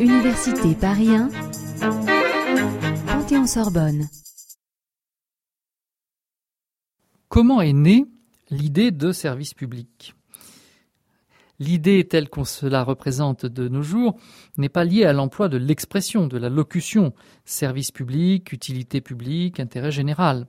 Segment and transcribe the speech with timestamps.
[0.00, 1.28] Université Paris 1,
[3.06, 4.08] Panthéon-Sorbonne.
[7.28, 8.04] Comment est née
[8.50, 10.14] l'idée de service public?
[11.58, 14.18] L'idée telle qu'on se la représente de nos jours
[14.56, 17.14] n'est pas liée à l'emploi de l'expression, de la locution
[17.44, 20.46] service public, utilité publique, intérêt général.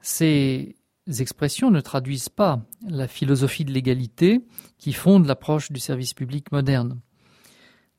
[0.00, 0.77] Ces
[1.08, 4.40] expressions ne traduisent pas la philosophie de l'égalité
[4.78, 7.00] qui fonde l'approche du service public moderne.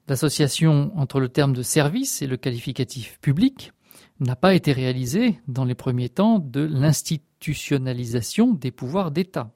[0.08, 3.74] L'association entre le terme de service et le qualificatif public
[4.20, 9.52] n'a pas été réalisée dans les premiers temps de l'institutionnalisation des pouvoirs d'État.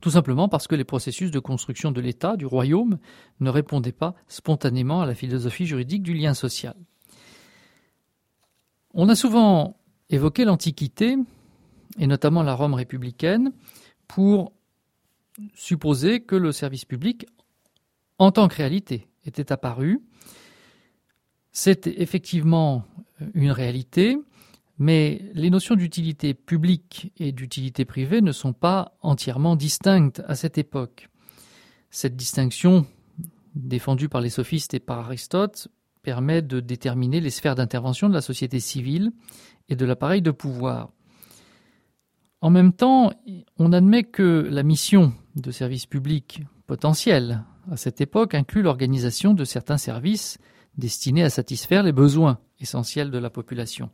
[0.00, 2.98] Tout simplement parce que les processus de construction de l'État, du royaume,
[3.40, 6.76] ne répondaient pas spontanément à la philosophie juridique du lien social.
[8.94, 9.76] On a souvent
[10.10, 11.16] évoqué l'Antiquité,
[11.98, 13.52] et notamment la Rome républicaine,
[14.08, 14.52] pour
[15.54, 17.26] supposer que le service public,
[18.18, 20.00] en tant que réalité, était apparu.
[21.52, 22.84] C'est effectivement
[23.34, 24.16] une réalité,
[24.78, 30.58] mais les notions d'utilité publique et d'utilité privée ne sont pas entièrement distinctes à cette
[30.58, 31.08] époque.
[31.90, 32.86] Cette distinction,
[33.54, 35.68] défendue par les sophistes et par Aristote,
[36.02, 39.12] permet de déterminer les sphères d'intervention de la société civile
[39.68, 40.90] et de l'appareil de pouvoir.
[42.42, 43.12] En même temps,
[43.58, 49.44] on admet que la mission de service public potentiel à cette époque inclut l'organisation de
[49.44, 50.38] certains services
[50.76, 53.90] destinés à satisfaire les besoins essentiels de la population.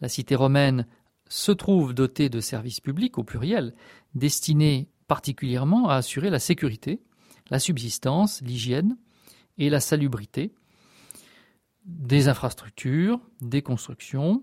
[0.00, 0.88] La cité romaine
[1.28, 3.72] se trouve dotée de services publics au pluriel,
[4.16, 7.00] destinés particulièrement à assurer la sécurité,
[7.50, 8.96] la subsistance, l'hygiène
[9.58, 10.52] et la salubrité
[11.84, 14.42] des infrastructures, des constructions,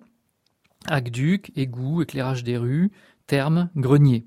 [0.85, 2.91] aqueducs, égouts, éclairage des rues,
[3.29, 4.25] thermes, greniers.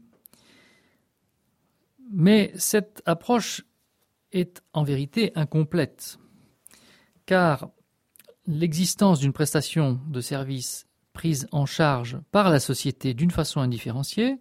[2.12, 3.64] Mais cette approche
[4.30, 6.18] est en vérité incomplète,
[7.26, 7.70] car
[8.46, 14.38] l'existence d'une prestation de service prise en charge par la société d'une façon indifférenciée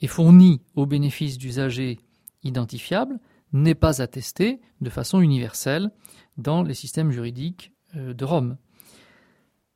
[0.00, 1.98] et fournie au bénéfice d'usagers
[2.44, 3.18] identifiables
[3.52, 5.90] n'est pas attestée de façon universelle
[6.36, 8.56] dans les systèmes juridiques euh, de Rome.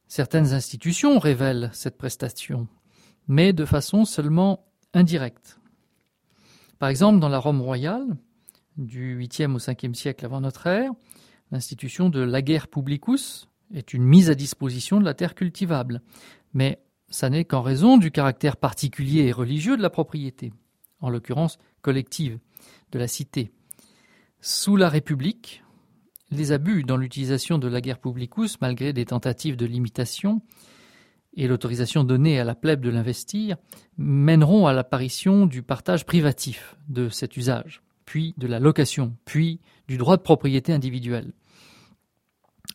[0.07, 2.69] Certaines institutions révèlent cette prestation,
[3.29, 5.61] mais de façon seulement indirecte.
[6.79, 8.17] Par exemple, dans la Rome royale,
[8.77, 10.93] du 8e au 5e siècle avant notre ère,
[11.51, 16.01] l'institution de lager publicus est une mise à disposition de la terre cultivable,
[16.55, 16.81] mais
[17.11, 20.53] ça n'est qu'en raison du caractère particulier et religieux de la propriété,
[21.01, 22.39] en l'occurrence collective,
[22.93, 23.51] de la cité.
[24.41, 25.63] Sous la République,
[26.31, 30.43] les abus dans l'utilisation de la guerre publicus, malgré des tentatives de limitation
[31.35, 33.57] et l'autorisation donnée à la plèbe de l'investir,
[33.97, 39.99] mèneront à l'apparition du partage privatif de cet usage, puis de la location, puis du
[39.99, 41.33] droit de propriété individuelle.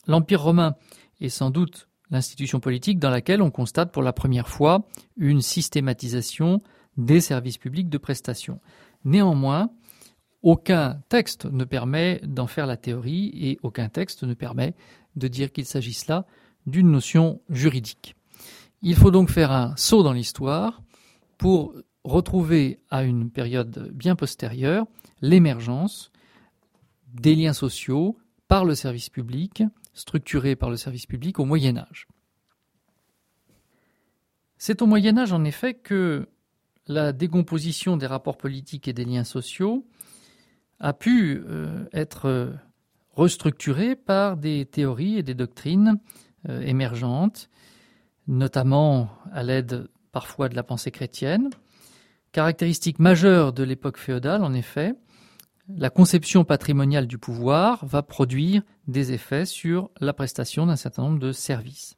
[0.06, 0.76] L'Empire romain
[1.20, 6.60] est sans doute l'institution politique dans laquelle on constate pour la première fois une systématisation
[6.96, 8.60] des services publics de prestation.
[9.04, 9.70] Néanmoins,
[10.42, 14.74] aucun texte ne permet d'en faire la théorie et aucun texte ne permet
[15.16, 16.26] de dire qu'il s'agisse là
[16.66, 18.14] d'une notion juridique.
[18.86, 20.82] Il faut donc faire un saut dans l'histoire
[21.38, 21.74] pour
[22.04, 24.86] retrouver à une période bien postérieure
[25.22, 26.12] l'émergence
[27.14, 29.62] des liens sociaux par le service public,
[29.94, 32.08] structurés par le service public au Moyen Âge.
[34.58, 36.28] C'est au Moyen Âge en effet que
[36.86, 39.86] la décomposition des rapports politiques et des liens sociaux
[40.78, 42.52] a pu euh, être
[43.12, 45.98] restructuré par des théories et des doctrines
[46.50, 47.48] euh, émergentes,
[48.26, 51.50] notamment à l'aide parfois de la pensée chrétienne.
[52.32, 54.94] Caractéristique majeure de l'époque féodale, en effet,
[55.68, 61.18] la conception patrimoniale du pouvoir va produire des effets sur la prestation d'un certain nombre
[61.18, 61.96] de services.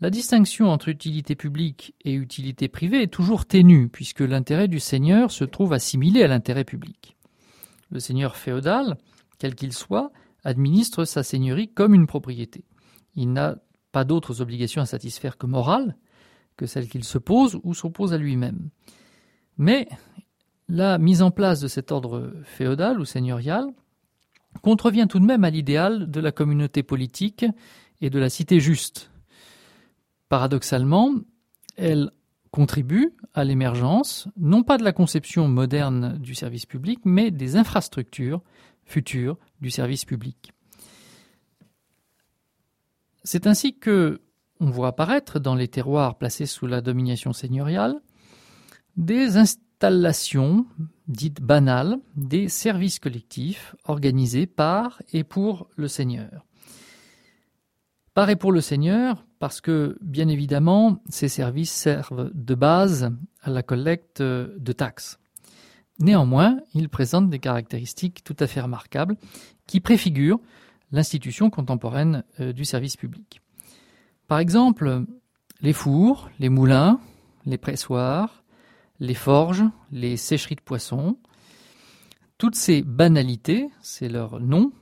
[0.00, 5.30] La distinction entre utilité publique et utilité privée est toujours ténue, puisque l'intérêt du seigneur
[5.30, 7.16] se trouve assimilé à l'intérêt public.
[7.90, 8.96] Le seigneur féodal,
[9.38, 10.10] quel qu'il soit,
[10.44, 12.64] administre sa seigneurie comme une propriété.
[13.14, 13.56] Il n'a
[13.96, 15.96] pas d'autres obligations à satisfaire que morales,
[16.58, 18.68] que celles qu'il se pose ou s'oppose à lui-même.
[19.56, 19.88] Mais
[20.68, 23.70] la mise en place de cet ordre féodal ou seigneurial
[24.60, 27.46] contrevient tout de même à l'idéal de la communauté politique
[28.02, 29.10] et de la cité juste.
[30.28, 31.14] Paradoxalement,
[31.78, 32.10] elle
[32.50, 38.42] contribue à l'émergence, non pas de la conception moderne du service public, mais des infrastructures
[38.84, 40.52] futures du service public.
[43.26, 44.20] C'est ainsi que
[44.60, 47.96] on voit apparaître dans les terroirs placés sous la domination seigneuriale
[48.96, 49.36] des
[49.78, 50.64] l'installation
[51.08, 56.46] dite banale des services collectifs organisés par et pour le Seigneur.
[58.14, 63.10] Par et pour le Seigneur, parce que, bien évidemment, ces services servent de base
[63.42, 65.18] à la collecte de taxes.
[65.98, 69.16] Néanmoins, ils présentent des caractéristiques tout à fait remarquables
[69.66, 70.40] qui préfigurent
[70.92, 73.40] l'institution contemporaine euh, du service public.
[74.28, 75.04] Par exemple,
[75.60, 77.00] les fours, les moulins,
[77.44, 78.44] les pressoirs,
[79.00, 81.16] les forges, les sécheries de poissons,
[82.38, 84.72] toutes ces banalités, c'est leur nom,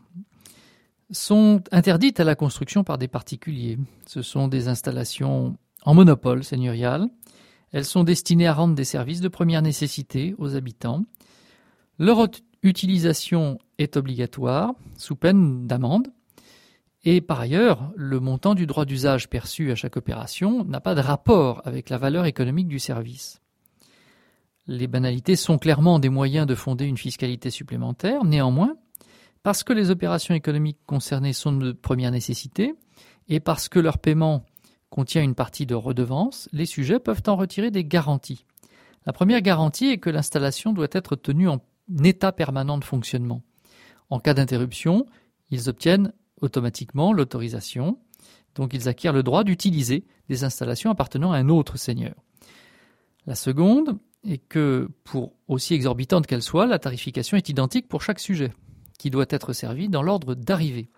[1.10, 3.78] sont interdites à la construction par des particuliers.
[4.06, 7.06] Ce sont des installations en monopole seigneurial.
[7.72, 11.04] Elles sont destinées à rendre des services de première nécessité aux habitants.
[11.98, 12.18] Leur
[12.64, 16.08] utilisation est obligatoire, sous peine d'amende.
[17.04, 21.00] Et par ailleurs, le montant du droit d'usage perçu à chaque opération n'a pas de
[21.00, 23.42] rapport avec la valeur économique du service.
[24.66, 28.24] Les banalités sont clairement des moyens de fonder une fiscalité supplémentaire.
[28.24, 28.74] Néanmoins,
[29.42, 32.74] parce que les opérations économiques concernées sont de première nécessité
[33.28, 34.46] et parce que leur paiement
[34.88, 38.46] contient une partie de redevance, les sujets peuvent en retirer des garanties.
[39.04, 41.58] La première garantie est que l'installation doit être tenue en
[42.02, 43.42] état permanent de fonctionnement.
[44.10, 45.06] En cas d'interruption,
[45.50, 47.98] ils obtiennent automatiquement l'autorisation,
[48.54, 52.14] donc ils acquièrent le droit d'utiliser des installations appartenant à un autre seigneur.
[53.26, 58.20] La seconde est que, pour aussi exorbitante qu'elle soit, la tarification est identique pour chaque
[58.20, 58.52] sujet
[58.98, 60.88] qui doit être servi dans l'ordre d'arrivée.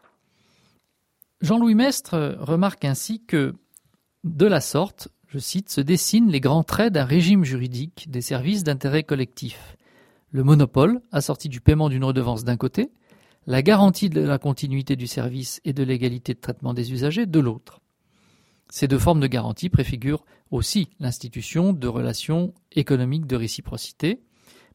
[1.40, 3.54] Jean-Louis Mestre remarque ainsi que,
[4.24, 8.64] de la sorte, je cite, se dessinent les grands traits d'un régime juridique des services
[8.64, 9.76] d'intérêt collectif.
[10.36, 12.90] Le monopole, assorti du paiement d'une redevance d'un côté,
[13.46, 17.40] la garantie de la continuité du service et de l'égalité de traitement des usagers de
[17.40, 17.80] l'autre.
[18.68, 24.20] Ces deux formes de garantie préfigurent aussi l'institution de relations économiques de réciprocité,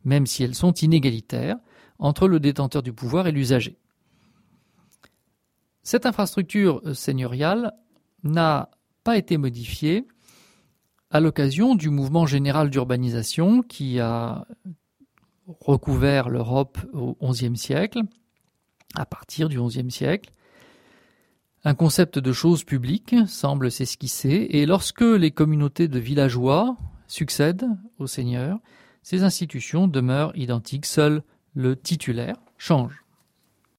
[0.04, 1.58] même si elles sont inégalitaires,
[2.00, 3.78] entre le détenteur du pouvoir et l'usager.
[5.84, 7.74] Cette infrastructure seigneuriale
[8.24, 8.72] n'a
[9.04, 10.08] pas été modifiée
[11.12, 14.48] à l'occasion du mouvement général d'urbanisation qui a
[15.48, 18.02] recouvert l'Europe au XIe siècle,
[18.96, 20.32] à partir du XIe siècle.
[21.64, 26.76] Un concept de choses publiques semble s'esquisser, et lorsque les communautés de villageois
[27.08, 27.68] succèdent
[28.00, 28.60] aux seigneurs,
[29.04, 31.24] ces institutions demeurent identiques, seules
[31.54, 33.01] le titulaire change.